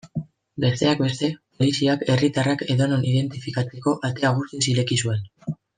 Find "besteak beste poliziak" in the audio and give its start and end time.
0.63-2.07